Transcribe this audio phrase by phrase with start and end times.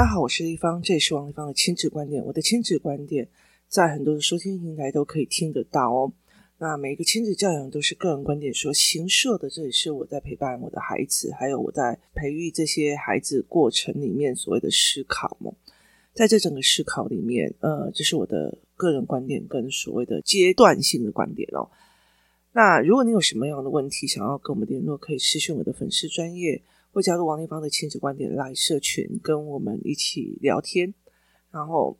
[0.00, 2.24] 大家好，我是丽芳，这也是王丽芳的亲子观点。
[2.24, 3.28] 我的亲子观点
[3.68, 6.10] 在很多的收听平台都可以听得到哦。
[6.56, 15.52] 那每一个亲子教养都是个人观点说行设的，这也是我在陪伴我的孩子，还有我在培育这些孩子过程里面所谓的思考嘛。
[16.14, 21.68] 在这整个思考里面，呃，这是我的个人观点跟所谓的阶段性的观点哦。
[22.54, 26.62] 那如果你有什么样的问题想要跟我们联络，可以私讯我的粉丝专业。
[26.92, 30.92] 会加入王立芳的亲子观点来社群，跟我们一起聊天。
[31.52, 31.98] 然后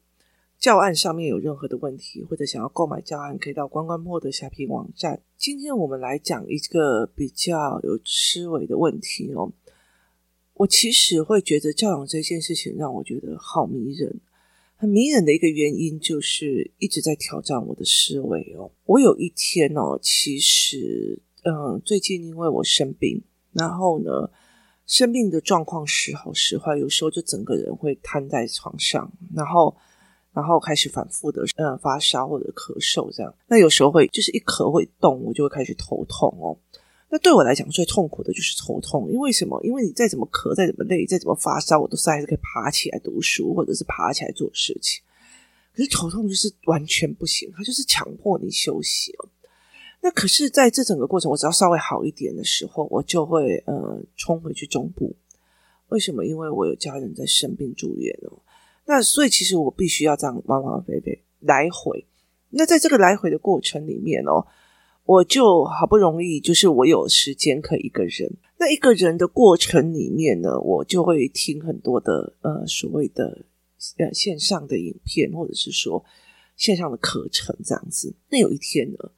[0.59, 5.23] 教案上面有任何的问题，或者想要购买教案，可以到关关破的下皮网站。
[5.37, 9.53] 今天我们来讲一个比较有思维的问题哦。
[10.55, 14.21] 我其实会觉得教养这件事情让我觉得好迷人，
[14.77, 18.71] 很迷人的一个原因就是一直在挑战我的思维哦。
[18.85, 23.23] 我有一天哦，其实嗯，最近因为我生病，
[23.53, 24.31] 然后呢。
[24.91, 29.77] 生病的状况时好时坏，有时候就整个人会瘫在床上，然后，
[30.33, 33.33] 然后开始反复的嗯发烧或者咳嗽这样。
[33.47, 36.59] 那有时候会就是一咳会动，我就会开始头痛哦。
[37.09, 39.63] 那对我来讲最痛苦的就是头痛，因为什么？
[39.63, 45.01] 因为你再怎么咳，再怎么累，再怎么发烧，我都是还是可以爬起来读书，或者是爬起来做事情。
[45.73, 49.29] 可是头痛就是完全不行，它就是强迫你休息哦。
[50.03, 55.15] 那可是，在这整个过程，我只要稍微好一点的时候，我就会呃冲回去中部。
[55.89, 56.25] 为什么？
[56.25, 58.39] 因为我有家人在生病住院哦。
[58.87, 62.07] 那所以其实我必须要这样往往飞飞来回。
[62.49, 64.47] 那在这个来回的过程里面哦，
[65.05, 68.33] 我就好不容易就是我有时间可以一个人。
[68.59, 73.45] 那一个人的过程里面呢，我就会听很多的呃所谓的
[73.99, 76.03] 呃线上的影片，或者是说
[76.57, 78.15] 线上的课程这样子。
[78.31, 79.11] 那有一天呢。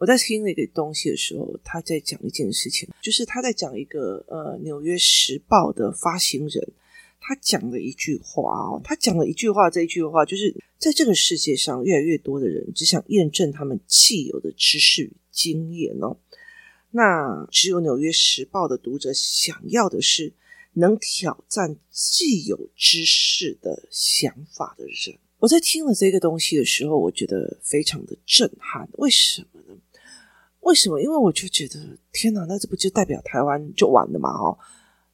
[0.00, 6.72] 我在听那个东西的时候，他在讲一件事情，就是他在讲一个呃《纽约时报》的发行人，
[7.20, 16.16] 他讲了一句话哦，他讲了一句话，这一句话就是在这个世界上，越来越多的人只想验证他们既有的知识与经验哦，
[16.92, 20.32] 那只有《纽约时报》的读者想要的是
[20.72, 25.18] 能挑战既有知识的想法的人。
[25.40, 29.59] 我在听了这个东西的时候，我觉得非常的震撼，为什么？
[30.70, 31.02] 为什么？
[31.02, 34.30] 因为我就觉得，天哪，那这不就代表台湾就完了吗？
[34.30, 34.56] 哦，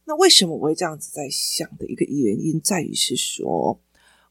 [0.05, 3.81] 那为什么我会这样子在想的一个原因，在于是说，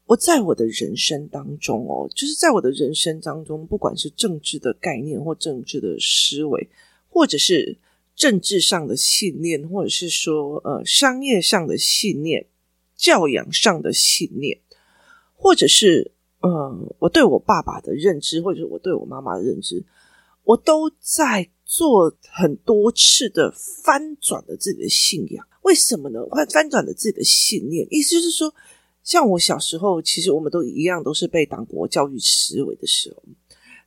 [0.04, 6.70] 我在我的人生当中哦，就是在我的人生当中，不管是政治的概念或政治的思维，
[7.08, 7.76] 或者是
[8.14, 12.46] 政治上的信念，或者是说呃商业上的信念、
[12.94, 14.60] 教养上的信念，
[15.34, 19.84] 或者是呃我对我爸爸的认知，或者是我对我妈妈的认知。
[20.46, 23.52] 我都在做很多次的
[23.82, 26.20] 翻转了自己的信仰，为什么呢？
[26.30, 28.54] 翻翻转了自己的信念，意思就是说，
[29.02, 33.22] 像我小时候，其实我们都一样，都是被党国教育思维的时候。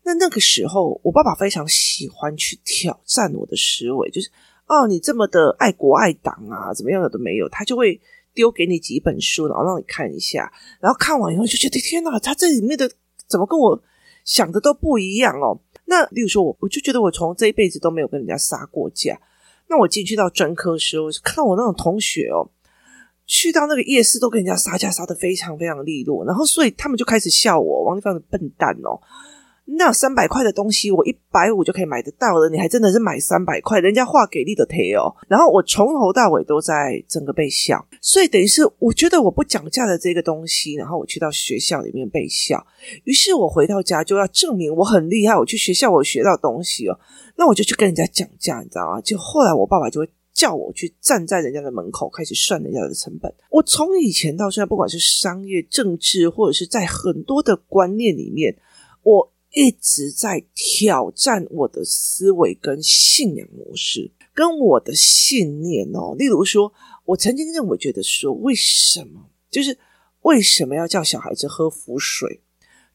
[0.04, 4.30] 那那个时候，我爸爸非常喜欢去挑战我的思维，就是
[4.68, 8.02] 哦，你这么的爱国爱党啊，怎么样的都没有，他就会
[8.34, 12.92] 丢给你几本书，然后让你看一下，然后看完以后就觉得天哪，他这里面的
[13.28, 13.82] 怎么跟我
[14.26, 15.62] 想的都不一样哦。
[15.90, 19.20] 那，例如说，我我就觉得我从这一辈子都没有跟人家杀过架。
[19.68, 22.50] 那我进去到专科时候，看到我那种同学哦，
[23.26, 29.02] 去到那个夜市都跟人家杀价杀的非常非常利落，然后所以他们就开始笑我王丽芳的笨蛋哦。
[29.78, 33.80] 那三百块的东西，我一百五就可以买得到了，你还真的是买三百块？
[33.80, 35.14] 人家话给力的贴哦。
[35.28, 42.66] 然后我从头到尾都在整个被笑，所以等于是我觉得我不讲价的这个东西，然后我去到学校里面被笑。
[43.04, 47.00] 于是我回到家就要证明我很厉害，我去学校我学到东西哦，
[47.38, 49.02] 那我就去跟人家讲价，你知道吗？
[49.02, 53.32] 就后来我爸爸就会叫我去站在人家的门口开始算人家的成本。
[53.52, 58.58] 我从以前到现在，不管是商业、政治，或者是在很多的观念里面，
[59.04, 59.32] 我。
[59.52, 66.16] 一直在挑战我的思维跟信仰模式，跟我的信念哦。
[66.18, 66.72] 例如说，
[67.06, 69.78] 我曾经认为觉得说，为什么就是
[70.22, 72.42] 为什么要叫小孩子喝符水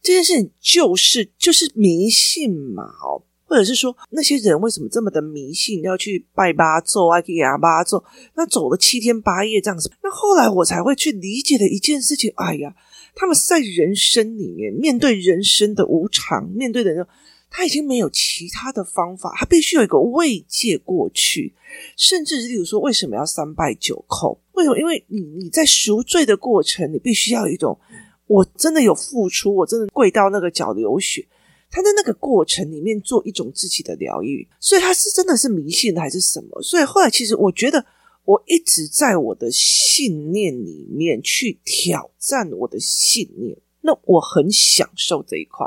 [0.01, 8.05] 这件事情，就是就是迷信嘛哦，或者是说那些人为什么这么的迷信，要去拜八咒啊，给阿八咒，
[8.37, 9.91] 那走了七天八夜这样子。
[10.03, 12.77] 那后来我才会去理解的一件事情，哎呀。
[13.15, 17.07] 他们在人生里面面对人生的无常，面对的人，
[17.49, 21.55] 他已经没有其他的方法，他必须有一个慰藉过去，
[21.97, 24.37] 甚至例如说，为什么要三拜九叩？
[24.55, 24.79] 为什么？
[24.79, 27.79] 因为你你在赎罪的过程，你必须要有一种，
[28.27, 31.25] 我真的有付出，我真的跪到那个脚流血，
[31.71, 36.61] 他在那个过程里面做一种自己的疗愈，所以他是真的是迷信的还是什么？
[36.63, 37.85] 所以后来其实我觉得。
[38.25, 45.67] 我一直在我的信念里面去挑战我的信念，那我很享受这一块，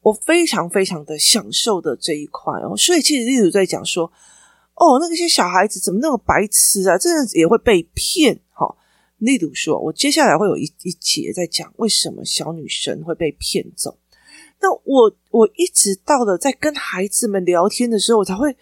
[0.00, 2.74] 我非常非常的享受的这一块哦。
[2.74, 4.10] 所以其实例如在讲说，
[4.76, 6.96] 哦，那些小孩子怎么那么白痴啊？
[6.96, 8.76] 这样子也会被骗哈、哦。
[9.18, 13.98] 例如说，我接下来会有一一节在讲为什么小女生会被骗走。
[14.62, 18.56] 那我我一直到了在跟孩子们聊天的时候，我才会。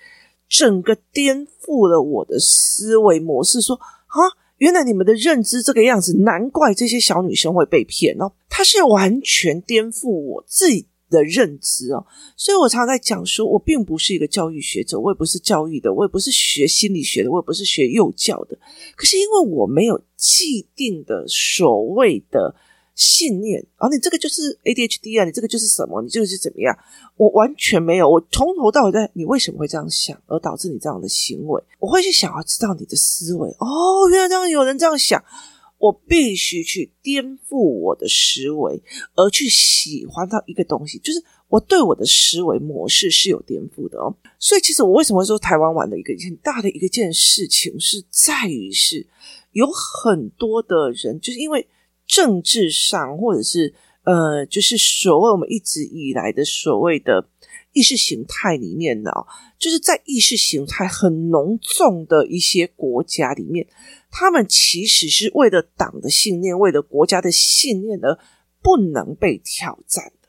[0.48, 4.19] 整个颠覆了我的思维模式，说啊，
[4.58, 8.32] 原来你们的认知这个样子，难怪这些小女生会被骗哦。
[8.48, 12.06] 他是完全颠覆我自己的认知哦，
[12.37, 18.58] 所以我常常在讲说，我并不是一个教育学者，我也不是教育的，我也不是学心理学的，我也不是学幼教的。
[18.96, 22.54] 可是因为我没有既定的所谓的。
[22.96, 26.00] 信念啊，你这个就是 ADHD 啊，你这个就是什么？
[26.00, 26.76] 你这个是怎么样？
[27.19, 31.62] 我完全没有，我从头到尾在，你为什么会这样想，而导致你这样的行为？
[31.78, 33.50] 我会去想要知道你的思维。
[33.58, 35.22] 哦，原来这样有人这样想，
[35.76, 38.82] 我必须去颠覆我的思维，
[39.14, 44.16] 而去喜欢到一个东西，就是我对我的思维模式是有颠覆的哦。
[44.38, 49.06] 所以，其实我为什么会说台湾玩的一个很大的一个件事情，是在于是
[49.52, 51.69] 有很多的人，就是因为。
[52.06, 53.75] 政治上，或者是
[54.05, 57.29] 呃，就是所谓我们一直以来的所谓的
[57.73, 59.11] 意识形态里面呢，
[59.58, 63.67] 就是在意识形态很浓重的一些国家里面，
[64.11, 68.19] 他们其实是为了党的信念，为了国家的信念而
[68.62, 70.29] 不能被挑战的，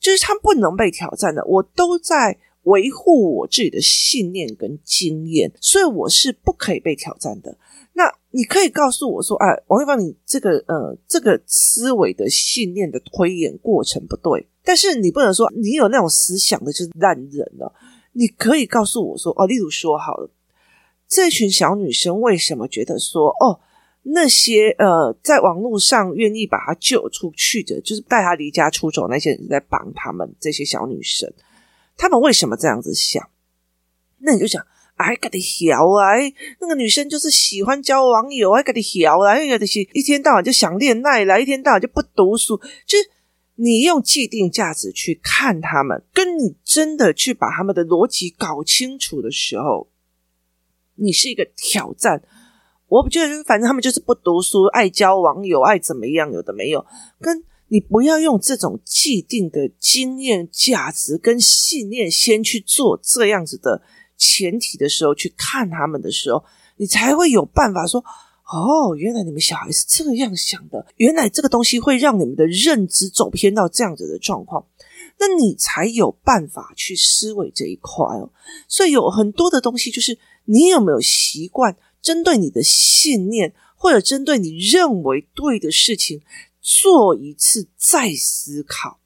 [0.00, 7.56] 就是他不能被挑战的，我都在维护我自己的信念跟经验，所以我是不可以被挑战的。
[7.92, 17.72] 那你可以告诉我说，哎，王一芳，你这个呃，这个思维的信念的推演过程不对，但是你不能说你有那种思想的就是烂人了。
[18.12, 20.30] 你可以告诉我说，哦，例如说好了，
[21.08, 23.60] 这群小女生为什么觉得说，哦，
[24.02, 31.30] 那些呃，在网络上愿意把她救出去的，就是带她离家出走那些人在帮他们这些小女生，
[31.96, 33.28] 他们为什么这样子想？
[34.18, 34.64] 那你就想。
[35.02, 36.12] 哎，给你调啊！
[36.60, 39.32] 那个女生就是喜欢交网友，哎，给你调啊！
[39.32, 42.56] 哎呀，就是一天到晚就想恋爱了，一天到晚就不读书。
[42.86, 43.10] 就是
[43.56, 49.88] 你用既定价值去看他们，跟你真的去把他们的逻辑搞清楚的时候，
[50.96, 52.22] 你是一个挑战。
[52.88, 56.84] 我不觉得，反正他们就是不读书，爱交网友，爱怎么样，有的没有。
[57.20, 63.82] 跟你不要用这种既定的经验、价值跟信念，先去做这样子的。
[64.20, 66.44] 前提的时候去看他们的时候，
[66.76, 68.04] 你才会有办法说：
[68.44, 74.66] 哦，原来你们小孩是这样想的，原来这个东西会让你们的认知走偏到这样子的状况，
[75.18, 78.30] 那你才有办法去思维这一块哦。
[78.68, 86.20] 所以有很多的东西，就是你有没有习惯针对你的信念，或者针对你认为对的事情，
[86.60, 88.99] 做一次再思考。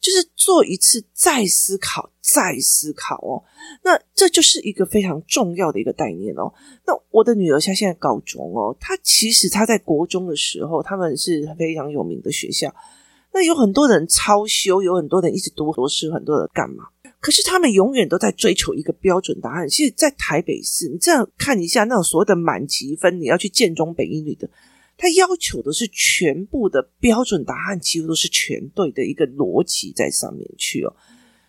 [0.00, 3.44] 就是做一次再思考，再思考哦。
[3.84, 6.52] 那这就是一个非常重要的一个概念哦。
[6.86, 12.74] 那我的女儿她现在高中哦，她其实她在国中的时候，他们是非常有名的学校。
[13.32, 16.84] 那有很多人超修，有很多人一直读博士，很多人干嘛？
[17.20, 19.68] 可是他们永远都在追求一个标准答案。
[19.68, 24.48] 其实，在台北市，你这样看一下那种所谓的满级分，你要去建中、北一女的。
[25.00, 30.94] 他要求的是全部的标准答案，几乎都是全对的一个逻辑在上面去哦。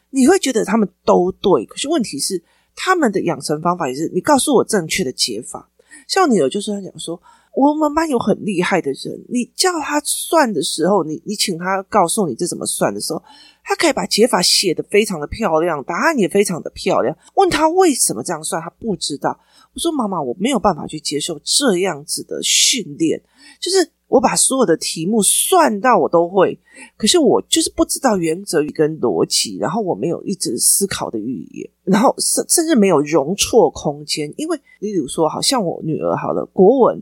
[0.10, 2.41] 你会觉得他们都对，可是问题是
[2.74, 5.70] 他们的养成方法也是你告诉我正确的解法。
[6.08, 7.22] 像你有就是他讲说，
[7.53, 13.22] 我们班有很厉害的人，你叫他算的时候，你你请他告诉你这怎么算的时候，
[13.63, 17.15] 他可以把解法写得非常的漂亮，答案也非常的漂亮。
[17.36, 19.38] 问他为什么这样算，他不知道。
[19.74, 23.22] 我说妈妈，我没有办法去接受这样子的训练，
[23.60, 26.58] 就是我把所有的题目算到我都会，
[26.98, 34.34] 可是我就是不知道原则跟逻辑，然后我没有一直思考的语言， 然后甚甚至没有容错空间。
[34.38, 37.01] 因为例如说，好像我女儿好了，国文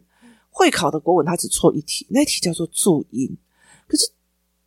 [0.60, 3.38] 会考的国文，他只错一题，那题叫做注音。
[3.88, 4.12] 可是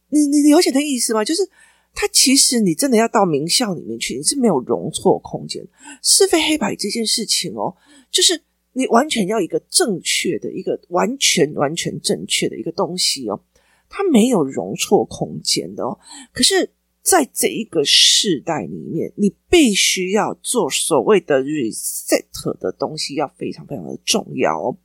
[0.08, 1.24] 你你了解的意思吗？
[1.24, 1.48] 就是。
[1.94, 5.62] 他其实，你真的要到名校里面去，你是没有容错空间。
[6.02, 7.76] 是非黑白这件事情哦，
[8.10, 13.38] 就是你完全要一个正确的一个完全完全正确的一个东西哦，
[13.90, 15.98] 它没有容错空间的哦。
[16.32, 16.72] 可是，
[17.02, 22.24] 在这一个世代里面，你必须要做所谓的 reset
[22.58, 24.78] 的东西，要非常非常的重要哦。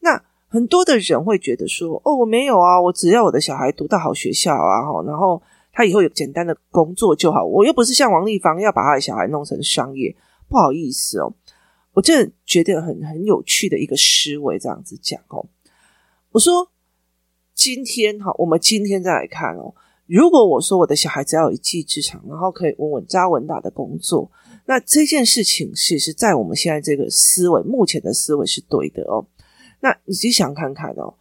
[0.00, 5.40] 那很多的人会觉得说：“哦，我没有啊，我只要我的小孩读到好学校啊，然后。”
[5.70, 10.12] 他以后有简单的工作就好，我又不是像王立芳要把他的小孩弄成商业，
[10.48, 11.32] 不好意思哦。
[11.92, 15.46] 我真的觉得很很有趣的一个思维，这样子讲哦。
[16.32, 16.68] 我说
[17.54, 19.72] 今天哈，我们今天再来看哦。
[20.06, 24.28] 如果我说我的小孩只要有一技之长，然后可以稳稳扎稳打的工作，
[24.66, 29.24] 那这件事情其实，在我们现在这个思维，目前的思维是对的哦。
[29.80, 31.14] 那你自己想看看哦。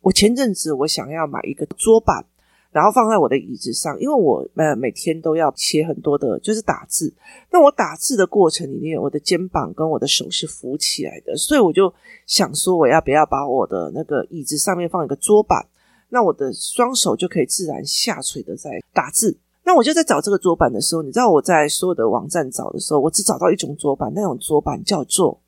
[0.00, 2.24] 我前阵子我想要买一个桌板，
[2.70, 7.14] 然后放在我的椅子上，因为我呃每天都要写很多的，就是打字。
[7.50, 11.92] 那我打字的过程里面，我的肩膀跟我的手是浮起来的，所以我就
[12.26, 15.66] 想说，我要不要把我的那个椅子上面放一个桌板？
[16.10, 19.38] 那我的双手就可以自然下垂的在打字。
[19.64, 25.40] 那我就在找这个桌板的时候，你知道我在所有的网站找的时候，我只找到一种桌板，那种桌板叫做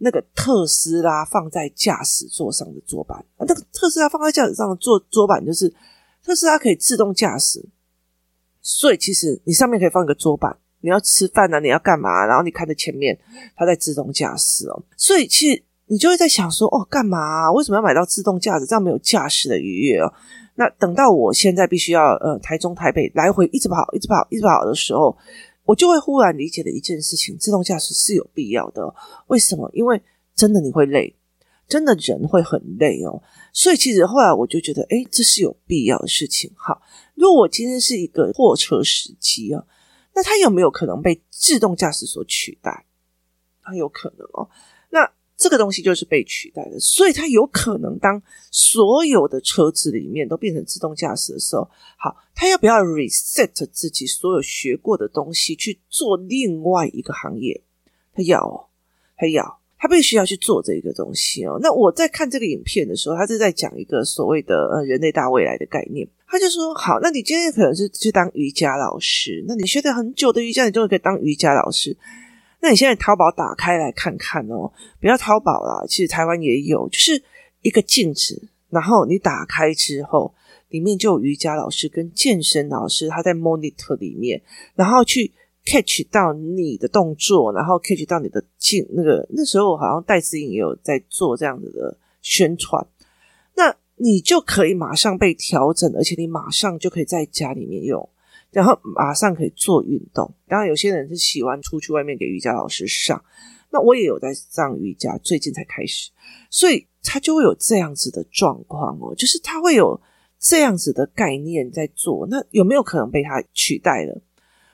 [0.00, 3.24] 那个特斯拉放在驾驶座上的桌板。
[3.38, 5.72] 那个特斯拉放在驾驶上的桌桌板就是
[6.24, 7.64] 特斯拉可以自动驾驶，
[8.60, 12.26] 所以其实你上面可以放一个桌板，你要吃饭啊，你要干嘛？
[12.26, 13.18] 然后你看着前面，
[13.54, 15.62] 它在自动驾驶哦，所以其实。
[15.92, 17.50] 你就会在想说，哦，干嘛啊？
[17.50, 18.64] 为什么要买到自动驾驶？
[18.64, 20.06] 这样没有驾驶的愉悦哦。
[20.54, 25.18] 那等到我现在必须要呃台中台北来回一直跑，一直跑，一直跑的时候，
[25.64, 28.94] 我就会忽然理解了一件事情：自动驾驶是有必要的。
[29.28, 29.70] 为什么？
[29.72, 30.02] 因为
[30.34, 31.14] 真的你会累，
[31.68, 33.22] 真的人会很累哦。
[33.52, 36.50] 所以其实后来我就觉得，诶，这是有必要的事情。
[36.56, 36.82] 好，
[37.14, 39.64] 如果我今天是一个货车司机啊，
[40.14, 42.86] 那他有没有可能被自动驾驶所取代？
[43.60, 44.48] 很有可能哦。
[45.40, 51.66] 这个东西就是被取代的，所以它有可能当所有的车子里面都变成自动驾驶的时候，
[51.96, 57.62] 好，它要不要 reset 自己所有学过的东西去做另外一个行业？
[58.12, 58.68] 它要，
[59.16, 61.58] 它要，它必须要去做这一个东西哦。
[61.62, 66.06] 那我在看这个影片的时候，他是在讲一个所谓的呃人类大未来的概念。
[66.28, 71.96] 他就说：好，那你今天可能是去当瑜伽老师，那你学了很久的瑜伽，你终于可以当瑜伽老师。
[72.60, 77.22] 那你现在淘宝打开来看看哦，不要淘宝啦，其实台湾也有，就是
[77.62, 80.34] 一个镜子，然后你打开之后，
[80.68, 84.40] 里面就有瑜伽老师跟健身老师，他在 monitor 里面，
[84.74, 85.32] 然后去
[85.64, 92.86] catch 到你的动作，然后 catch 到你的镜，那个那时候好像戴思颖也有在做这样子的宣传，
[93.56, 98.06] 那你就可以马上被调整，而且你马上就可以在家里面用。
[98.50, 100.34] 然后马上可以做运动。
[100.48, 103.22] 当然，有些人是喜欢出去外面给瑜伽老师上。
[103.70, 106.10] 那我也有在上瑜伽，最近才开始，
[106.50, 110.00] 所以他就会有这样子的状况哦，就是他会有
[110.38, 112.26] 这样子的概念在做。
[112.28, 114.20] 那有没有可能被他取代了？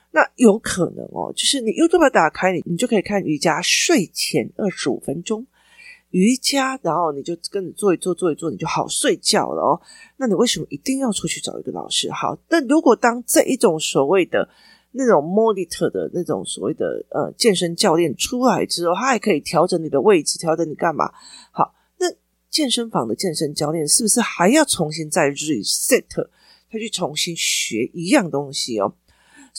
[0.09, 5.45] 那有可能哦，就是你 YouTube 打开，你你就可以看瑜伽睡前二十五分钟。
[6.11, 9.81] 瑜伽，然后你就跟着做一做，做一做，你就好睡觉了哦。
[10.17, 12.11] 那你为什么一定要出去找一个老师？
[12.11, 14.47] 好，但如果当这一种所谓的
[14.91, 21.11] 那种 monitor 的那种所谓的呃健身教练出来之后，他还可以调整你的位置，调整你干嘛？
[21.51, 22.07] 好，那
[22.49, 26.27] 健身房的健身教练是不是还要重新再 reset，
[26.71, 28.93] 他去重新学一样东西哦？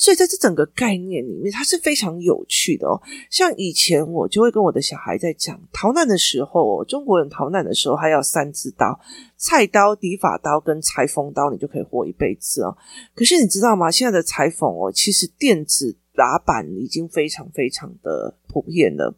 [0.01, 3.03] 所以在这整个概念里面，它是非常有趣的哦。
[3.31, 9.01] 像以前我就会跟我的小孩在讲，逃难的时候，中国人逃难的时候他要三支刀：
[9.37, 12.79] 菜刀、理发刀跟裁缝刀，你就可以活一辈子哦。
[13.13, 13.91] 可是你知道吗？
[13.91, 19.13] 现在的裁缝哦，其实电子打板已经非常非常的普遍了。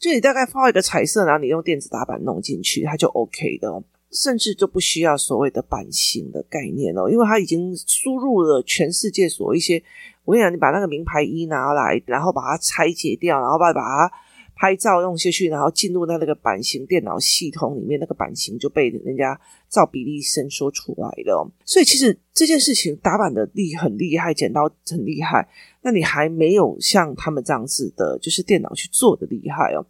[0.00, 3.80] 就你大概画一个彩色，然后你用电子打板弄进去，它就 OK 的。
[4.12, 9.80] 甚至就不需要所谓的版型的概念哦，因为它已经输入了全世界所一些。
[10.26, 14.12] 我跟你讲，你把那个名牌衣拿来，然后把它拆解掉，然后把把它
[14.56, 21.48] 拍照用下去，然后进入到那个版型电脑系统里面，那个版型就被人家照比例伸缩出来了。
[21.64, 25.48] 所以其实这件事情打版的力很厉害，剪刀很厉害，
[25.82, 29.86] 那你还没有像他们这样子的，就是电脑去做的厉害哦。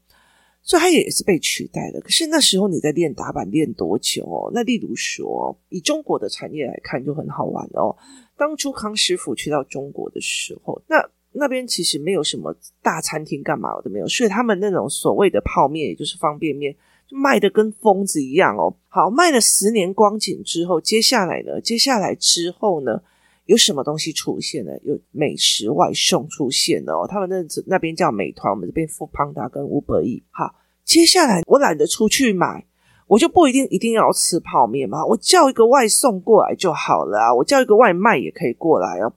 [0.62, 2.00] 所以它也是被取代的。
[2.00, 4.50] 可是那时候你在练打板练多久哦？
[4.52, 7.94] 那例如说，以中国的产业来看，就很好玩哦。
[8.36, 16.74] 当初康师傅去到中国的时候，那那边其实没有什么大餐厅，干嘛都没有，所以他们那种所谓的泡面，也就是方便面，
[17.06, 18.74] 就卖的跟疯子一样哦。
[18.88, 21.60] 好，卖了十年光景之后，接下来呢？
[21.60, 23.02] 接下来之后呢？
[23.46, 24.72] 有什么东西出现呢？
[24.82, 27.06] 有美食外送出现哦。
[27.08, 30.24] 他们那那边叫美团，我们这边 Foodpanda 跟 Uber Eats。
[30.30, 30.52] 好，
[30.84, 32.66] 接下来我懒得出去买。
[33.06, 39.12] 我就不一定一定要吃泡面嘛，我叫一个外送过来就好了啊，我叫一个外卖也可以过来哦。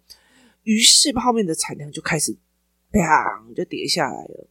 [0.63, 2.38] 于是泡面的产量就开始
[2.91, 4.48] 砰就跌下来了。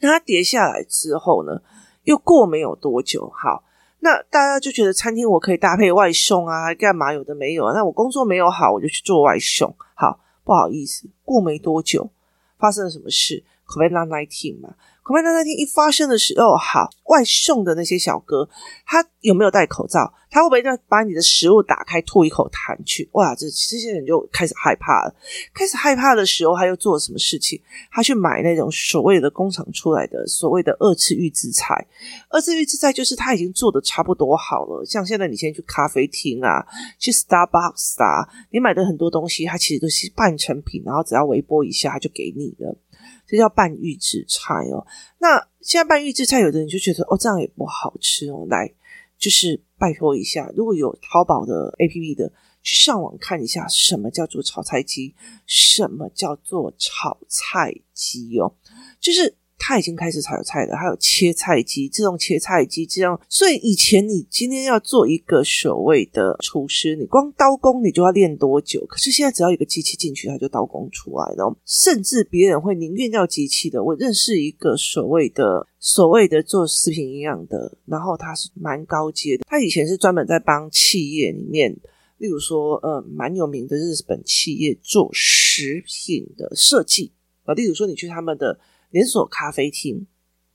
[0.00, 1.62] 那它跌下来之后呢，
[2.02, 3.64] 又过没有多久，好，
[4.00, 7.72] 那大家就觉得餐厅我可以搭配外送啊，干嘛有的没有啊？
[7.72, 9.74] 那我工作没有好，我就去做外送。
[9.94, 12.10] 好，不好意思，过没多久
[12.58, 14.74] 发生了什么事？COVID-19 嘛。
[15.04, 18.48] 恐怕在那天一发生的时候，好，外送的那些小哥，
[18.86, 20.12] 他有没有戴口罩？
[20.30, 23.08] 他会不会让把你的食物打开吐一口痰去？
[23.12, 25.14] 哇，这这些人就开始害怕了。
[25.52, 27.60] 开始害怕的时候，他又做了什么事情？
[27.92, 31.86] 他去买那种所谓的工厂出来的所谓的二次预制菜。
[32.30, 34.84] 二次预制菜就是他已经做的差不多好了。
[34.86, 36.66] 像现在你先去咖啡厅啊，
[36.98, 42.74] 去 Starbucks 啊，你买的很多东西，它其实都是半成品，然后只要微波一下，他就给你了。
[43.26, 44.86] 这叫拌预制菜哦。
[45.18, 48.46] 那现在拌预制菜，有的人就觉得哦，这样也不好吃哦。
[48.48, 48.72] 来，
[49.18, 55.14] 就是拜托一下，如果有淘宝的 APP 的，去上网看一下，什么叫做炒菜机，
[55.46, 58.54] 什么叫做炒菜机哦，
[59.00, 59.36] 就是。
[59.66, 63.18] 他已经开始炒菜了，还有切菜机，自动切菜机这样。
[63.30, 68.84] 所以以前你今天要做一个所谓的厨师，你光刀工你就要练多久？
[68.84, 71.56] 可是现在只要一个机器进去，它就刀工出来了。
[71.64, 73.82] 甚至别人会宁愿要机器的。
[73.82, 79.44] 我认识一个所谓的所谓的做食品营养的，然后他是蛮高阶的。
[79.48, 81.74] 他以前是专门在帮企业里面，
[82.18, 87.12] 例如说呃蛮有名的日本企业做食品的设计
[87.44, 88.60] 啊，例如说你去他们的。
[88.94, 90.06] 连锁咖啡厅，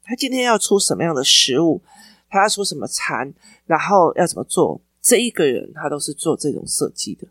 [0.01, 1.83] 他今天要出什么样的食物，
[2.29, 3.33] 他要出什么餐，
[3.65, 4.81] 然后要怎么做？
[5.01, 7.27] 这一个人他都是做这种设计的。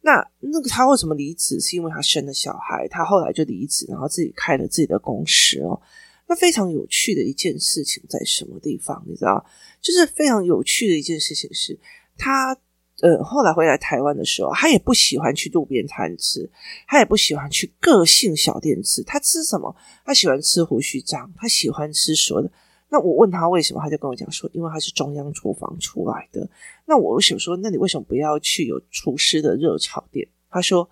[0.00, 1.60] 那那个他为什么离职？
[1.60, 5.78] 是因为他生了小孩，他后来就离职，然后自己开了自己的公司哦。
[6.26, 9.04] 那非常有趣的一件事情在什么地方？
[9.06, 9.44] 你知道，
[9.82, 11.78] 就是非常有趣的一件事情是
[12.16, 12.56] 他。
[13.02, 16.48] 呃，后来回来台湾的时候，他也不喜欢去路边摊吃，
[16.86, 19.02] 他也不喜欢去个性小店吃。
[19.02, 19.74] 他吃什么？
[20.04, 22.50] 他喜欢吃胡须章，他喜欢吃熟的。
[22.88, 26.48] 那我问他为什么，他就跟我讲说，因为他是中央厨房出来的。
[26.86, 30.26] 那我想说，那你为什么不要去有厨师的热炒店？
[30.50, 30.88] 他说。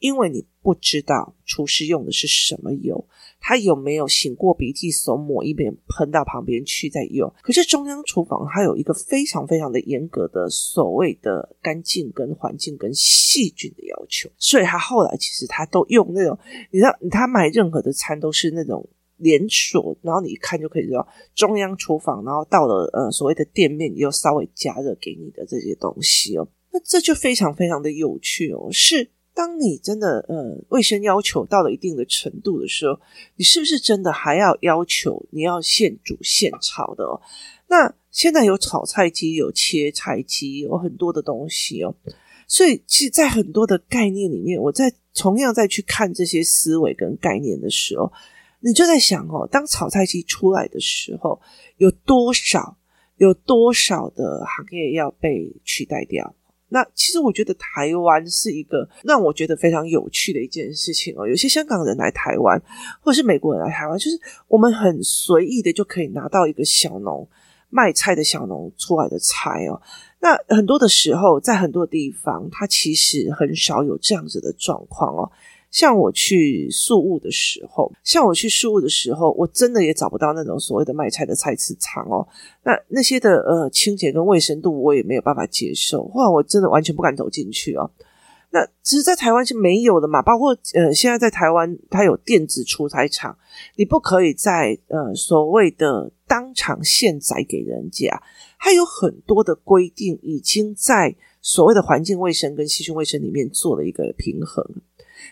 [0.00, 3.06] 因为你不知道厨师用的是什么油，
[3.38, 7.32] 他有没有擤过鼻涕，手抹一遍喷到旁边去再用。
[7.42, 16.38] 可是中央厨房它有一个非常非常的严格的所谓的干净跟环境跟细菌的要求，所以他后来其实他都用那种，
[16.70, 29.10] 你知道，他买任何的餐都是那种连锁，然后你一看就可以知道中央厨房，然后到了呃所谓的店面又稍微加热给你的这些东西哦，那这就非常非常的有趣哦，是。
[29.32, 33.00] 当你真的呃卫生要求到了一定的程度的时候，
[33.36, 37.20] 你是不是真的还要要求你要现煮现炒的哦？
[37.68, 41.94] 那现在有炒菜机，有切菜机，有很多的东西哦。
[42.48, 48.12] 所以其实，在很多的概念里面，我在同样再去看这些思维跟概念的时候，
[48.58, 51.40] 你就在想哦，当炒菜机出来的时候，
[51.76, 52.76] 有多少
[53.18, 56.34] 有多少的行业要被取代掉？
[56.70, 61.28] 那其实我觉得台湾是一个让我觉得非常有趣的一件事情哦。
[61.28, 62.60] 有些香港人来台湾，
[63.00, 67.28] 或是美国人来台湾，就是我们很随意的就可以拿到一个小农
[67.68, 69.80] 卖菜的小农出来的菜哦。
[70.20, 75.30] 那很多的时候，在很多地方，它其实很少有这样子的状况哦。
[75.70, 82.26] 像我去宿务的时候，像我去宿务的时候，我真的也找不到那种所谓的卖菜的菜市场哦。
[82.64, 87.90] 那那些的呃清洁跟卫生度，我也没有办法接受，或我真的完全不敢走进去哦。
[88.52, 90.20] 那其实，在台湾是没有的嘛。
[90.20, 93.38] 包括呃，现在在台湾，它有电子出菜场，
[93.76, 98.20] 你不可以在呃所谓的当场现宰给人家，
[98.58, 104.64] 它有很多的规定，已经在所谓的环境卫生跟细菌卫生里面做了一个平衡。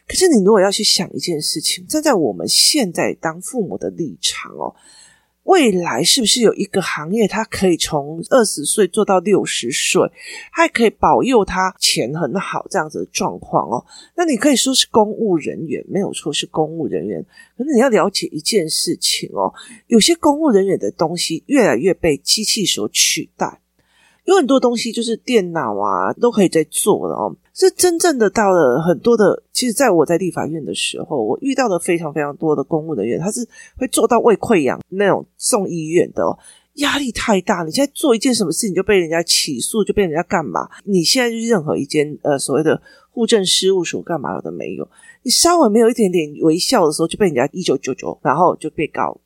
[0.07, 4.75] 可是，你如果要去想一件事情，站在我们现在当父母的立场哦，
[5.45, 10.03] 未来是不是有一个行业，它可以从二十岁做到六十岁，
[10.53, 13.85] 还可以保佑他钱很好这样子的状况哦？
[14.15, 17.25] 那你可以说是公务人员，没有错，是公务人员。
[17.57, 19.53] 可是你要了解一件事情哦，
[19.87, 23.61] 有些公务人员的东西越来越被机器所取代。
[24.29, 29.43] 有很多东西就是电脑啊都可以在做的哦，是真正的到了很多的。
[29.55, 33.41] 其实，在我在立法院的时候，我遇到的非常非常多的公务人员，他是
[33.79, 36.39] 会做到胃溃疡那种送医院的哦，
[36.75, 37.63] 压力太大。
[37.63, 40.69] 你现在做一件什么事情就被人家起诉，就被人家干嘛？
[40.85, 42.79] 你现在就是任何一间呃所谓的
[43.11, 44.87] 户政事务所干嘛有的没有，
[45.23, 49.19] 你稍微没有一点点微笑的时候，就被人家一九九九，然后就被告。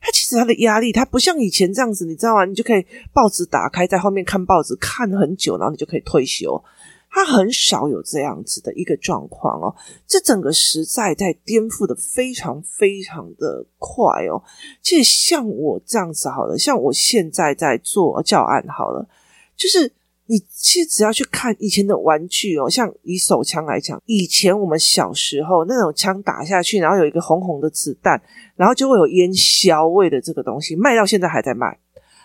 [0.00, 2.44] 他其实他的压力，他不像以前这样子，你知道吗？
[2.44, 6.62] 你就可以报纸打开，在后面看报纸看很久，然后你就可以退休。
[7.16, 9.72] 他很少有这样子的一个状况哦。
[10.04, 14.42] 这整个时代在颠覆的非常非常的快哦。
[14.82, 19.08] 其实像我这样子好了，像我现在在做教案好了，
[19.56, 19.92] 就是
[20.26, 28.20] 你其实只要去看以前的玩具哦，像以手枪来讲，以前我们小时候那种枪打下去，然后有一个红红的子弹，
[28.56, 31.78] 然后就会有烟硝味的这个东西，卖到现在还在卖。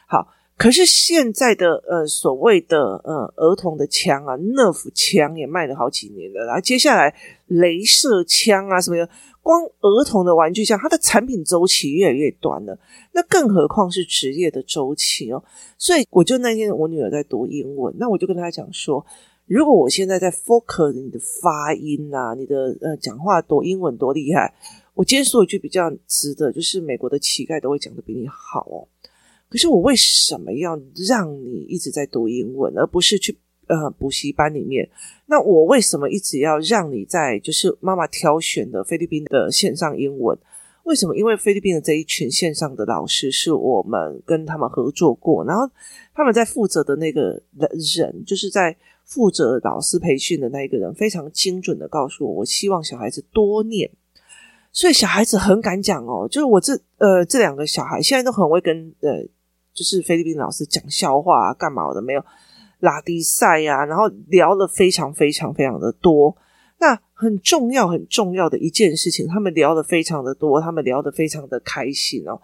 [0.08, 7.14] 好，可是现在的呃所谓的呃儿童的枪啊，Nerf 枪也卖了好几年了，然后接下来
[7.50, 9.10] 镭射枪啊什么的。
[9.50, 12.80] 光儿童的玩具像，它的产品周期越来越短了，
[13.14, 15.44] 那更何况是职业的周期哦。
[15.76, 19.04] 所以，我就那天我女儿在读英文，那我就跟她讲说，
[19.48, 24.54] 如果我现在在 focus 你的发音啊，你的呃讲话多英文多厉害，
[24.94, 28.88] 我今天说一句比较值得，就是美国的乞丐都会讲的比你好哦。
[29.50, 33.36] 可是我为什么要让你一直在读英文，而不是去？
[33.70, 34.90] 呃，补习班里面，
[35.28, 40.36] 那我为什么一直要让你在就是妈妈挑选的菲律宾的线上英文？
[40.86, 41.16] 为什么？
[41.16, 45.70] 因为菲律宾的这一群线上的老师是我们跟他们合作过，然后
[46.16, 47.40] 他们在负责的那个
[47.96, 53.92] 人，就是在负责老师培训的那一个人，非常精准的告诉我，我希望小孩子多念，
[54.72, 56.28] 所以小孩子很敢讲哦。
[56.28, 59.22] 就是我这呃这两个小孩现在都很会跟呃，
[59.76, 62.26] 就是菲律宾老师讲笑话啊，干嘛的没有。
[62.80, 66.36] 拉迪赛呀，然后聊了非常非常非常的多。
[66.80, 72.42] 那很重要很重要的一件事情，他们聊得非常的多，他们聊得非常的开心哦。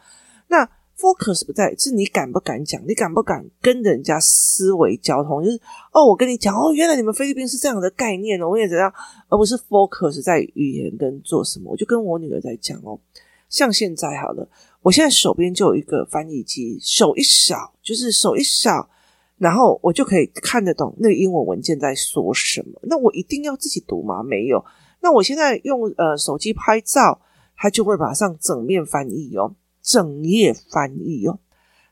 [0.50, 5.42] 那 focus 不在，是你敢不敢讲，你敢不敢跟人家思维交通？
[5.42, 5.58] 就是
[5.94, 8.94] 哦，我跟你讲哦，原来你们菲律宾是这样的概念哦，我也怎样，
[9.30, 11.72] 而不是 focus 在语言跟做什么。
[11.72, 13.00] 我就跟我女儿在讲哦，
[13.48, 14.46] 像现在好了，
[14.82, 18.90] 我现在手边就有一个翻译机，手一扫就是手一扫。
[19.38, 22.80] 然后我就可以看得懂那个英文文件在说什么。
[22.84, 24.24] 那我一定要自己读吗？
[24.24, 24.64] 没有。
[25.02, 27.20] 那我现在用呃手机拍照，
[27.58, 31.40] 它就会马上整面翻译哦，整页翻译哦。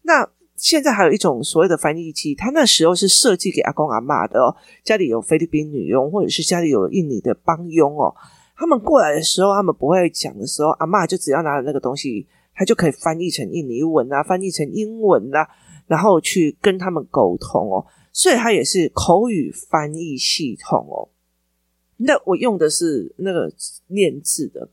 [0.03, 8.15] 那现在还有一种所谓的翻译机，它那时候是设计给阿公阿妈的哦，家里有菲律宾女佣，或者是家里有印尼的帮佣哦。
[8.55, 12.25] 他们过来的时候，他们不会讲的时候，阿妈就只要拿着那个东西，
[12.55, 15.47] 它就可以翻译成印尼文啊，翻译成英文啊。
[15.87, 21.09] 然后去跟他们沟通哦，所以它也是口语翻译系统哦。
[21.97, 23.51] 那我用的是那个
[23.87, 24.69] 念字的，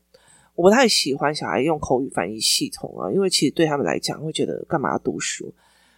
[0.55, 5.53] 我不太喜欢小孩用口语翻译系统啊，因为其实对他们来讲会觉得干嘛要读书。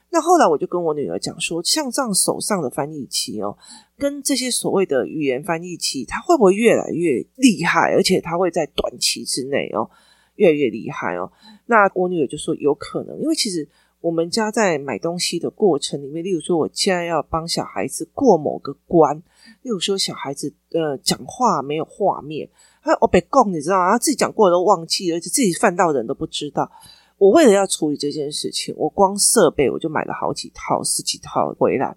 [0.09, 3.57] 那后来我就跟我女儿讲说，像这样手上的翻译器哦，
[3.97, 7.93] 跟这些所谓的语言翻译器，它会不会越来越厉害？
[7.93, 9.89] 而且它会在短期之内哦，
[10.35, 11.31] 越来越厉害哦。
[11.65, 13.67] 那我女儿就说有可能，因为其实。
[14.03, 19.15] 我们家在买东西的过程里面，例如说，我现在要帮小孩子过某个关，
[19.61, 22.49] 例如说，小孩子呃讲话没有画面，
[22.81, 23.97] 他我别讲，你知道吗？
[23.97, 26.69] 自己讲过的都忘记了，而且自己犯到的人都不知道。
[27.17, 31.95] 我为了要处理这件事情，我光设备我就买了好几套、十几套回来。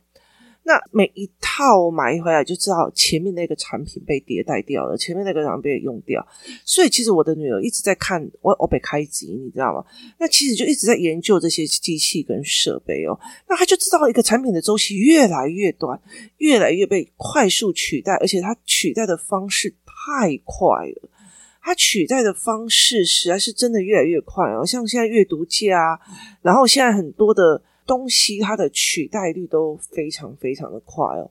[0.66, 6.26] 那每一套买回来就知道前面那个产品被迭代掉了，前面那个产品被用掉，
[6.64, 9.85] 所以其实我的女儿一直在看我我被开机，你知道吗？
[10.18, 13.16] 那其实就一直在研究这些机器跟设备哦，
[13.48, 16.00] 那他就知道一个产品的周期越来越短，
[16.38, 21.09] 越来越被快速取代，而且它取代的方式太快了，
[21.62, 26.00] 它取代的方式实在是真的越来越快哦，像现在阅读器啊，
[26.42, 27.62] 然后现在很多的。
[27.87, 31.31] 东西它的取代率都非常非常的快哦，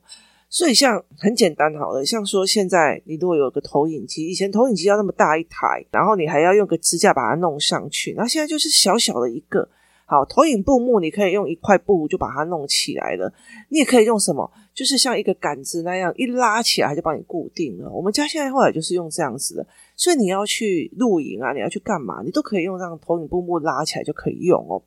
[0.49, 9.67] 所以像很简单好了，像说现在你如果有个投影机，以前投影机要那么大一台，然后你还要用个支架把它弄上去，然后现在就是小小的一个，
[10.05, 13.33] 好，投影布幕你可以用一块布就把它弄起来了，
[13.69, 17.91] 你也可以用什么，就是像一个杆子那样一拉起来就帮你固定了。
[17.91, 24.81] 我们家现在后来就是用这样子的，所以你要去露营啊，你要去干嘛，你都可以用这样投影布幕拉起来就可以用哦。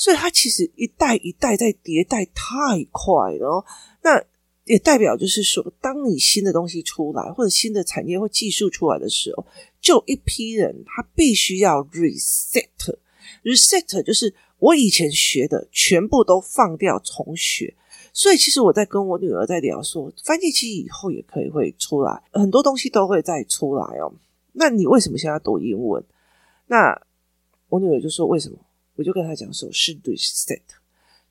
[0.00, 3.64] 所以它其实一代一代在迭代太快了哦，
[4.00, 4.24] 那
[4.64, 9.44] 也代表就是说，当你新的东西出来，或者新的产业或技术出来的时候，
[9.78, 17.74] 就一批人他必须要 reset，reset 就是我以前学的全部都放掉重学。
[18.14, 24.10] 所以其实我在跟我女儿在聊说，翻译器以后也可以会出来，很多东西都会再出来哦。
[24.52, 26.02] 那你为什么现在要读英文？
[26.68, 26.98] 那
[27.68, 28.56] 我女儿就说为什么？
[28.96, 30.60] 我就跟他讲说，是 reset，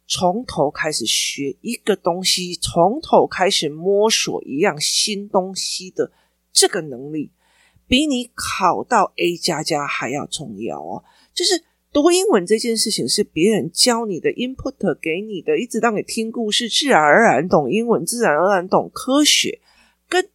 [0.08, 6.12] 从头开始学一个东西，从头开始摸索一样新东西的
[6.52, 7.32] 这个能力，
[7.88, 11.04] 比你考到 A 加加还要重要哦。
[11.34, 19.62] 就是读英文这件事情是别人教你的 input 给你的，一直让你听故事，自然而然懂英文，自然而然懂科学，
[20.08, 20.28] 跟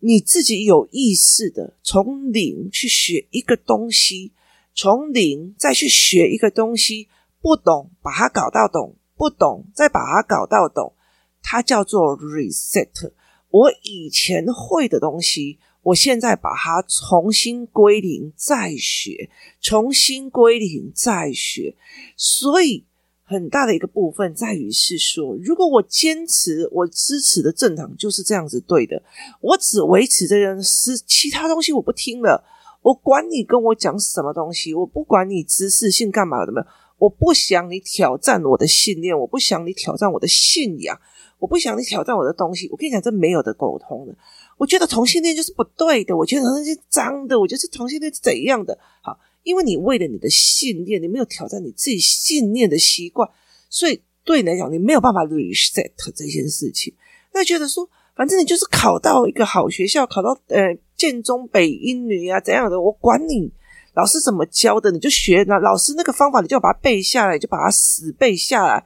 [0.00, 4.32] 你自己有意识的从零去学一个东西。
[4.74, 7.08] 从零再去学一个东西，
[7.40, 10.94] 不懂把它搞到懂，不懂再把它搞到懂，
[11.42, 13.12] 它叫做 reset。
[13.50, 21.76] 我以前会的东西，我现在把它重新归零再学，重新归零再学。
[22.16, 22.84] 所以
[23.22, 29.00] 很大的一个部分在于是说，如果我坚持我支持的政党就是这样子对的，
[29.40, 32.44] 我只维持这件事，其他东西我不听了。
[32.84, 36.66] 我管你跟我讲什么东西，我不管你知识性干嘛的没有，
[36.98, 41.00] 我不想你挑战我的信念，我不想你挑战我的信仰，
[41.38, 42.68] 我不想你挑战我的东西。
[42.68, 44.14] 我跟你讲，这没有的沟通的。
[44.58, 48.78] 我觉得同性恋就是不对的，我觉得那些脏的，我觉得是同性恋是怎样的？
[49.00, 53.26] 好，因为你为了你的信念，你没有挑战你自己信念的习惯，
[53.70, 56.94] 所以对你来讲，你没有办法 reset 这件事情。
[57.32, 60.76] 那觉得说，反正你就是考到一个好学校，考到呃。
[60.96, 62.80] 建中北英女啊，怎样的？
[62.80, 63.52] 我管你
[63.94, 68.84] 老师怎么教的，你就学那老师那个方法，你就把它背下来，就把它死背下来，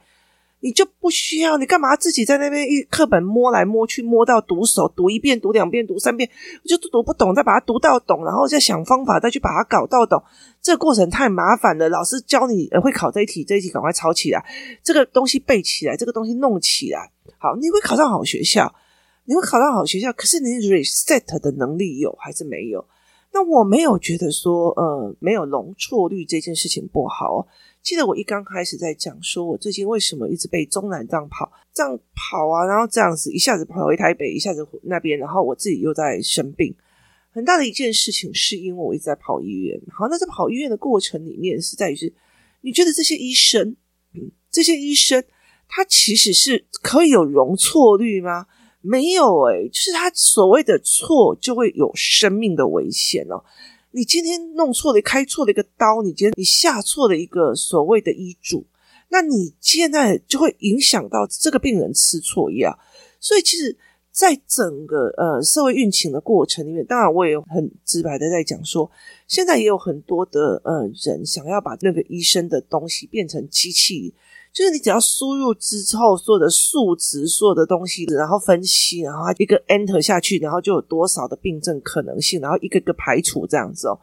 [0.59, 1.57] 你就不需要。
[1.57, 6.29] 你干嘛自己在那边一课本摸来摸去，摸到读熟，读一遍、读两遍、读三遍，
[6.65, 10.21] 就读不懂，再把它读到懂，然后再想方法，再去把它搞到懂。
[10.61, 11.89] 这个过程太麻烦了。
[11.89, 14.45] 老师教你会考这一题，这一题赶快抄起来，
[14.83, 18.73] 这个东西背起来，这个东西弄起来，好，你会考上好学校。
[19.29, 22.83] 你会考到好学校，可是你 reset 的能力有还是没有？
[23.31, 27.47] 那我没有觉得说，呃，没有容错率这件事情不好。
[27.83, 36.75] 记得我一刚开始在讲，说我最近为什么一直被中南这样跑，这样跑啊，然后这样子一下子跑回台北，一下子那边，然后我自己又在生病。
[37.29, 39.79] 很大的一件事情是因为我一直在跑医院。
[39.91, 42.11] 好，那在跑医院的过程里面，是在于是，
[42.61, 43.75] 你觉得这些医生，
[44.49, 45.23] 这些医生，
[45.67, 48.47] 他其实是可以有容错率吗？
[48.81, 53.43] 没有诶、就是他所谓的错就会有生命的危险哦。
[53.91, 58.65] 你今天弄错了，开错了一个刀，你今天你下错了一个所谓的医嘱，
[59.09, 62.77] 那你现在就会影响到这个病人吃错药。
[63.19, 63.75] 所以其实，
[64.11, 68.89] 在整个呃社会运行的过程里面，当然我也很直白的在讲说，
[69.27, 74.13] 现在也有很多的呃人想要把那个医生的东西变成机器。
[74.51, 83.99] 就是你只要输入之后，所有的数值、所有的东西，然后分析，然后一个 enter 下去，然后就有多少的病症可能性，然后一个个排除这样子哦，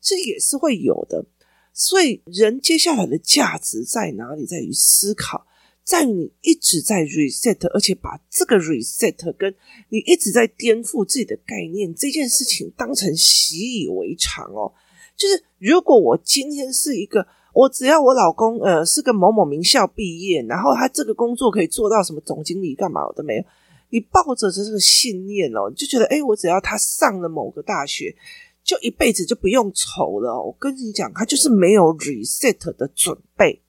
[0.00, 1.26] 这也是会有的。
[1.74, 4.46] 所以人接下来的价值在哪里？
[4.46, 5.44] 在于思考，
[5.82, 9.52] 在于你一直在 reset，而且把这个 reset 跟
[9.88, 14.72] 你一直在颠覆自己的概念这件事情当成习以为常哦。
[15.16, 17.26] 就是如果我今天是一个。
[17.58, 23.44] 我只要我老公呃是个某某名校毕业，然后他这个工作可以做到什么总经理干嘛我都没有。
[23.90, 28.14] 你抱着这个信念哦，你就觉得诶，我只要他上了某个大学，
[28.62, 30.40] 就一辈子就不用愁了。
[30.40, 33.60] 我跟你讲，他就是没有 reset 的准备。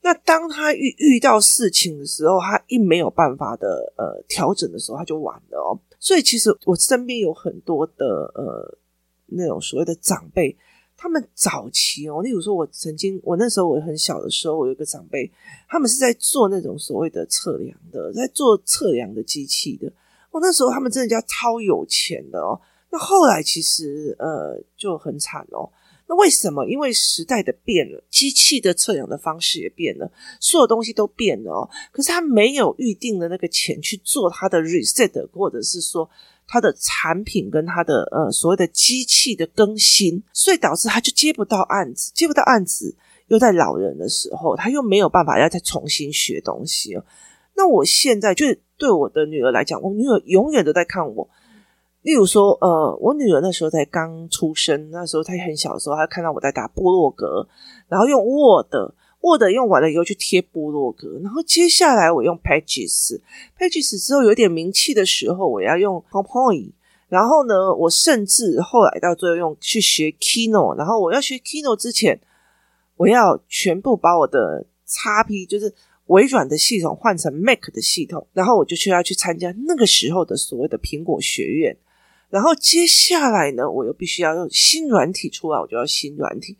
[0.00, 5.78] 那当他遇遇到事情的时候，他一没有办法的呃调整的时候，他就完了哦。
[5.98, 8.78] 所以其实我身边有很多的呃
[9.26, 10.56] 那种所谓的长辈。
[11.02, 15.32] 他们早期哦，例如说，我曾经，我那时候我很小的时候，我有一个长辈，
[15.66, 19.90] 他们是在做那种所谓的测量的，在做测量的机器的。
[20.30, 22.60] 我、那时候他们真的叫超有钱的哦。
[22.90, 25.70] 那后来其实呃就很惨哦。
[26.06, 26.66] 那为什么？
[26.66, 31.70] 因为时代的变了，机器的测量的方式也变了，所有东西都变了哦。
[31.92, 36.10] 可是他没有预定的那个钱去做他的 reset，或者是说。
[36.52, 42.96] 他的产品跟他的呃所谓的机器的更新，所以导致他就接不到案子，接不到案子，
[43.28, 47.04] 又在老人的时候，他又没有办法要再重新学东西哦。
[47.54, 48.44] 那我现在就
[48.76, 51.30] 对我的女儿来讲，我女儿永远都在看我。
[52.02, 57.46] 例如说，呃，我女儿那时候才刚出生，那时候她很小的时候，她看到我在打部落格，
[57.88, 58.92] 然后用 Word。
[59.22, 66.72] Word 用完了以后去贴部落格，然后接下来我用 Pages，Pages 之后有点名气的时候，我要用 PowerPoint，
[67.08, 72.18] 然后呢，我甚至后来到最后用去学 Keynote，然后我要学 Keynote 之前，
[72.96, 75.74] 我要全部把我的 XP 就是
[76.06, 81.76] 微软的系统换成 Mac 的系统，然后我就需要去参加那个时候的所谓的苹果学院，
[82.30, 86.56] 然后接下来呢，我又必须要用新软体出来，我就要新软体，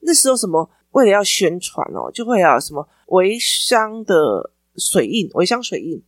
[0.00, 0.68] 那时候什么？
[0.92, 6.02] 为了要宣传哦，就会有什么微商的水印、微商水印，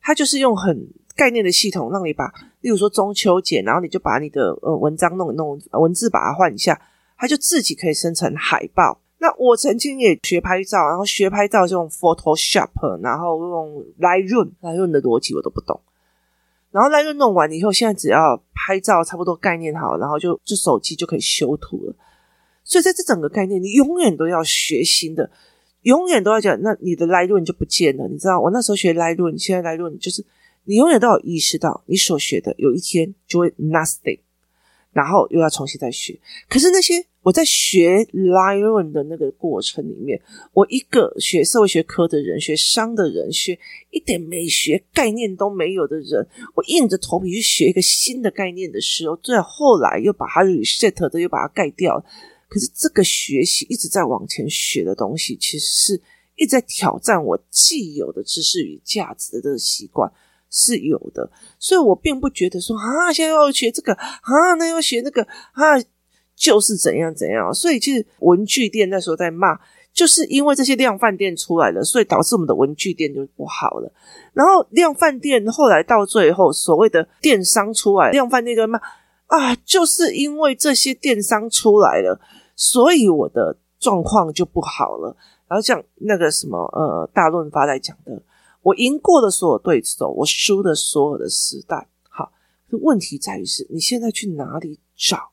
[0.00, 6.80] 它就是用很概念的系统，让你把，例如说中秋节，然后你就把你的呃文章弄弄，文字把它换一下，
[7.18, 8.98] 它就自己可以生成海报。
[9.18, 15.80] 那我曾经也学拍照，然后学拍照就用 Photoshop，然后用 Lightroom，Lightroom 的逻辑我都不懂。
[16.70, 21.94] 然后 Lightroom 弄完以后，现在只要拍照差不多概念好，然后就就手机就可以修图了。
[22.64, 25.30] 所以在这整个概念，你永远都要学新的。
[25.82, 28.06] 永远都要讲，那你的来论就不见了。
[28.06, 30.24] 你知道，我那时候学来论，现在来论就是
[30.62, 34.20] 你永远都有意识到，你所学的有一天就会 nothing，
[34.92, 36.16] 然后又要重新再学。
[36.48, 40.22] 可是那些我在学来论的那个过程里面，
[40.52, 43.58] 我一个学社会学科的人，学商的人，学
[43.90, 52.04] 一点美学概念都没有的人，我硬着头皮去学一个新的概念的时候，最后来又把它 reset 的，又把它盖掉。
[52.52, 56.02] 可是这个学习一直在往前学的东西，其实是
[56.36, 60.12] 一直在挑战我既有的知识与价值的这个习惯
[60.50, 65.80] 是有的，所以我并不觉得说啊，现在要学这个啊，那要学那个啊，
[66.36, 67.54] 就是怎样怎样。
[67.54, 69.58] 所以其实文具店那时候在骂，
[69.94, 73.90] 就是因为这些量贩店出来了，所以导致我们的文具店就不好了。
[74.34, 78.78] 然后量贩店后来到最后，所谓的电商出来，量贩店就骂
[79.28, 82.20] 啊，就是因为这些电商出来了。
[82.54, 85.16] 所以我的状况就不好了。
[85.48, 88.22] 然后像那个什么呃大润发在讲的，
[88.62, 91.88] 我赢过的所有对手，我输的所有的时代。
[92.08, 92.32] 好，
[92.80, 95.32] 问题在于是你现在去哪里找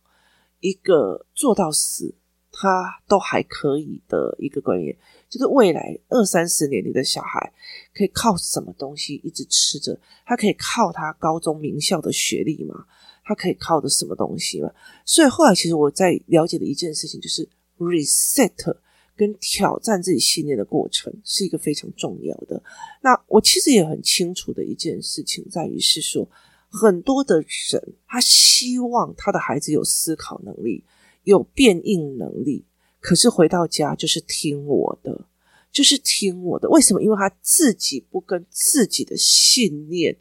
[0.59, 2.15] 一个做到死
[2.51, 4.97] 他都还可以的一个观念，
[5.29, 7.53] 就是未来二三十年你的小孩
[7.93, 9.97] 可以靠什么东西一直吃着？
[10.25, 12.85] 他可以靠他高中名校的学历吗？
[13.29, 14.71] 他可以靠的什么东西嘛？
[15.05, 18.75] 所以后来其实我在了解的一件事情，就是 reset
[19.15, 22.59] 跟挑战自己信念的过程是一个非常重要的。
[23.03, 26.27] 那我其实也很清楚的一件事情，在于是说，
[26.69, 30.83] 很多的人他希望他的孩子有思考能力，
[31.23, 32.65] 有变应能力，
[32.99, 35.27] 可是回到家就是听我的，
[35.71, 36.67] 就是听我的。
[36.67, 37.03] 为什么？
[37.03, 40.17] 因为他自己不跟自己的信念。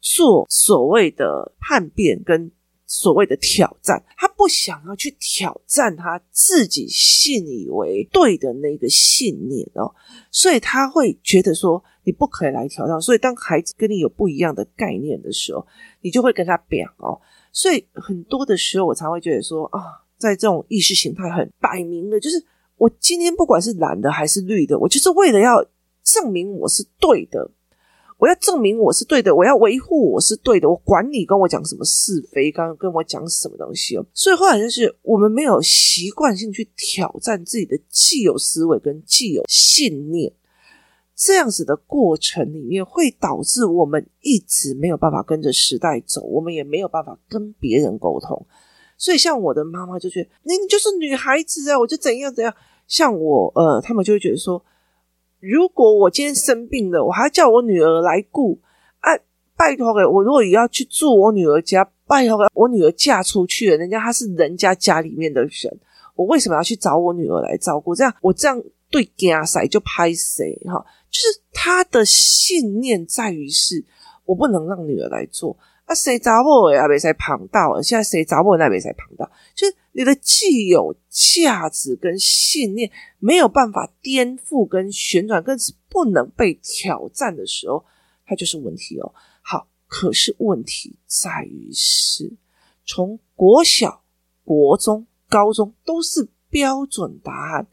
[0.00, 2.50] 做所谓的叛变跟
[2.88, 9.92] 所谓的挑战，他不想要去挑战他自己信以为对的那个信念哦，
[10.30, 13.00] 所以他会觉得说你不可以来挑战。
[13.00, 15.66] 所以当孩子跟你有不一样的概念的时候，
[16.00, 17.20] 你就会跟他表哦。
[17.50, 19.82] 所以很多的时候，我才会觉得说啊，
[20.16, 22.40] 在这种意识形态很摆明的，就是
[22.76, 25.66] 我今天不管是蓝的还是绿的，我就是为了要
[26.04, 27.50] 证明我是对的。
[28.18, 34.06] 我要证明我是对的，我要维护我是对的，我管你跟我讲什么是非，刚刚跟我讲什么东西哦。
[34.14, 40.32] 所以后来就是我们没有习惯性去挑战自己的既有思维跟既有信念，
[41.14, 48.46] 这样子的过程里面会导致我们一直没有办法跟着时代走，我们也没有办法跟别人沟通。
[48.96, 52.54] 所以像我的妈妈就觉得，你就是女孩子啊，我就怎样怎样。
[52.88, 54.64] 像我呃，他们就会觉得说。
[55.40, 58.58] 如果我今天生病了，我还要叫我女儿来顾
[59.00, 59.12] 啊！
[59.56, 65.80] 拜托给我，如果也要去住我女儿家，拜托给我女儿嫁出去了，人家她是人家家里面的人，
[66.14, 67.94] 我为什么要去找我女儿来照顾？
[67.94, 70.84] 这样我这样对家谁就拍谁哈？
[71.10, 73.82] 就是他的信念在于是，
[74.24, 75.56] 我不能让女儿来做。
[75.86, 87.82] 啊，谁找我也没谁旁道，现在谁找我那没谁旁道，就是你的既有价值跟信念没有办法颠覆跟旋转，更是不能被挑战的时候，
[88.26, 89.14] 它就是问题哦。
[89.40, 92.36] 好，可是问题在于是，
[92.84, 94.02] 从国小、
[94.44, 97.66] 国中、高中都是标准答案，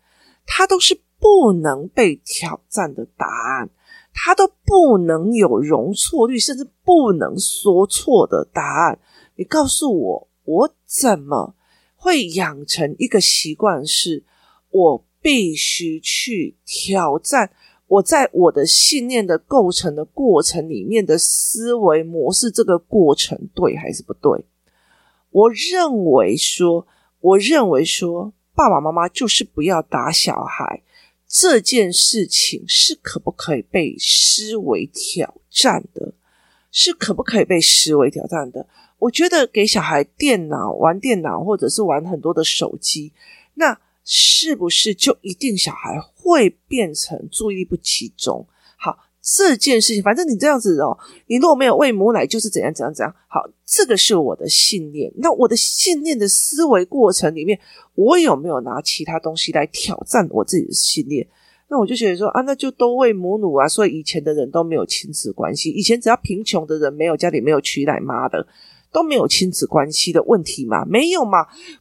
[0.45, 3.69] 它都是不能被挑战的答案。
[4.15, 8.99] 他都不能有容错率，甚至不能说错的答案。
[9.35, 11.55] 你告诉我，我怎么
[12.03, 13.87] 会养成一个习惯？
[13.87, 14.23] 是
[14.71, 17.49] 我必须去挑战
[17.87, 24.43] 我在我的信念的构成的过程里面的思维模式，这个过程对还是不对？
[25.29, 26.85] 我认为说，
[27.21, 30.83] 我认为说，爸爸妈妈就是不要打小孩。
[31.25, 36.13] 这件事情是可不可以被视为挑战的？
[36.69, 38.67] 是可不可以被视为挑战的？
[39.03, 43.13] 我觉得给小孩电脑玩电脑，或者是玩很多的手机，
[43.55, 48.47] 那是不是就一定小孩会变成注意力不集中？
[48.77, 48.97] 好。
[49.25, 53.15] 这件事情，反正你这样子哦，你如果没有喂母奶，就是怎样怎样怎样。
[53.29, 55.09] 好，这个是我的信念。
[55.15, 57.57] 那我的信念的思维过程里面，
[57.95, 61.25] 我有没有拿其他东西来挑战我自己的信念？
[61.69, 63.65] 那我就觉得说啊，那就都喂母乳啊。
[63.65, 68.45] 所以以前的人都没有亲子关系，以前只要贫穷的人没有家里没有娶奶妈的，
[68.93, 70.85] 都没有亲子关系的问题嘛？
[70.85, 71.39] 没有嘛？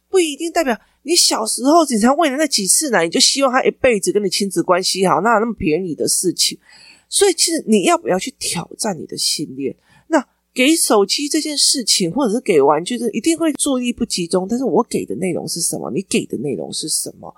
[0.09, 5.21] 不一定代表你小时候警察喂了那几次奶，你就希望他一辈子跟你亲子关系好？
[5.21, 6.57] 那有那么便宜的事情？
[7.07, 9.75] 所以，其实你要不要去挑战你的信念？
[10.07, 14.47] 那给手机这件事情，或者是给玩具，是一定会注意力不集中。
[14.49, 15.91] 但是我给的内容是什么？
[15.91, 17.31] 你给的内容是什么？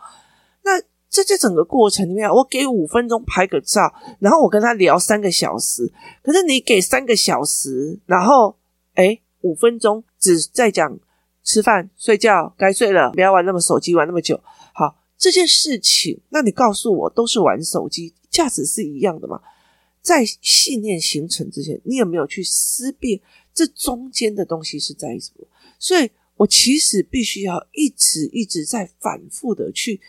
[0.63, 5.91] 那在这整个过程里面，我给五分钟拍个照，然后我跟他聊三个小时。
[6.23, 8.55] 可是你给三个小时，然后
[8.95, 10.99] 诶五分钟只在讲
[11.43, 14.41] 吃饭、睡觉，该睡了，不要玩那么手机，玩那么久。
[14.73, 19.39] 好，这件事情，那你告诉我，都是玩手机，价值是一样的吗？
[20.01, 23.21] 在信念形成之前，你有没有去思辨
[23.53, 25.47] 这中间的东西是在什么？
[25.77, 30.01] 所以我其实必须要一直一直在反复的去。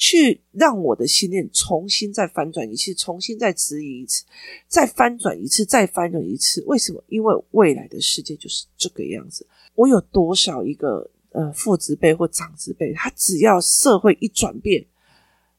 [0.00, 4.24] 去让我的信念重新再翻转一次，重新再质疑一次，
[4.66, 6.64] 再翻转一次，再翻转一次。
[6.66, 7.04] 为什么？
[7.08, 9.46] 因为未来的世界就是这个样子。
[9.74, 14.82] 我有多少一个呃父职辈或长职辈，他只要社会一转变，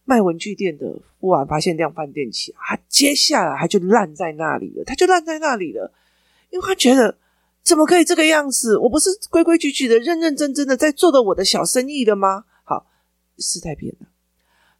[0.05, 5.93] 卖文具店的忽然发现量贩店起，他接下来他就烂在那里了，他就烂在那里了，
[6.49, 7.15] 因为他觉得
[7.63, 8.75] 怎么可以这个样子？
[8.79, 12.45] 我不是规规矩矩的、认认真真的在做的我的小生意的吗？
[12.63, 12.87] 好，
[13.37, 14.07] 时代变了。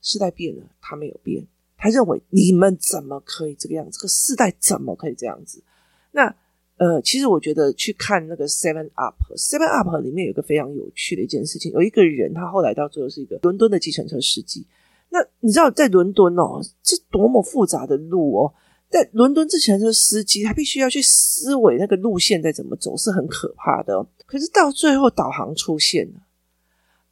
[0.02, 1.45] 世代变了，他没有变。
[1.78, 3.91] 他认为你们怎么可以这个样子？
[3.97, 5.64] 这个世代怎么可以这样子？
[6.12, 6.36] 那
[6.78, 11.72] 呃，其实我觉得去看那个 Seven Up，Seven Up 里面有一个非常有趣的一件事情。
[11.74, 14.66] 有一个人，他后来到最后是一个伦敦的计程车司机。
[15.10, 18.54] 那你知道，在伦敦哦，这多么复杂的路哦，
[18.89, 24.08] 在伦敦计程车司机，他必须要去思维那个路线在怎么走，是很可怕的哦。
[24.26, 26.20] 可是到最后，导航出现了。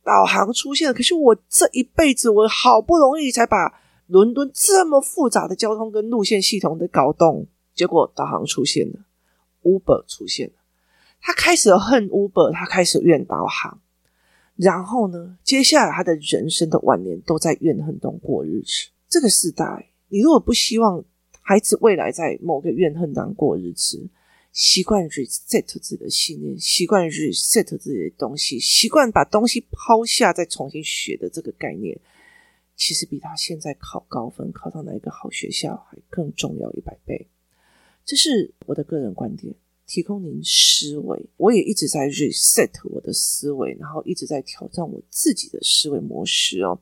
[0.04, 9.00] 导航出现了，可是我这一辈子，我好不容易才把伦敦这么复杂的交通跟路线系统的搞懂，结果导航出现了
[9.62, 10.54] ，Uber 出现了，
[11.22, 13.82] 他开始恨 Uber，他开始怨导航，
[14.56, 18.90] 然后呢，接下来他的人生的晚年都在怨恨中过日子。
[19.08, 21.04] 这个时代，你如果不希望
[21.42, 24.08] 孩子未来在某个怨恨当中过日子，
[24.60, 31.98] 习惯 reset 自己的信念，习惯 reset 自己的东西，习惯把东西抛下再重新学的这个概念，
[32.76, 37.26] 其实比他现在考高分考上哪一个好学校还更重要一百倍。
[38.04, 39.56] 这是我的个人观点，
[39.88, 41.26] 提供您思维。
[41.38, 46.78] 我也一直在 reset 我的思维，然后一直在挑战我自己的思维模式哦。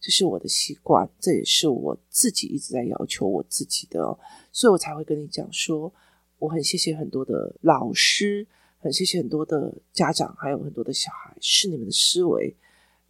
[0.00, 4.18] 这是我的习惯，这也是我自己一直在要求我自己的哦，
[4.50, 5.92] 所以我才会跟你讲说。
[6.40, 8.46] 我很谢谢很多的老师，
[8.78, 12.56] 很谢谢很多的家长，还有很多的小孩，是你们的思维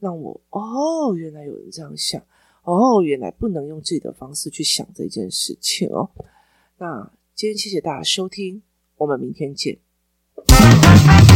[0.00, 2.20] 让我哦，原来有人这样想，
[2.64, 6.10] 哦，原来不能用自己的方式去想这件事情哦。
[6.78, 8.62] 那今天谢谢大家收听，
[8.96, 9.78] 我们明天见。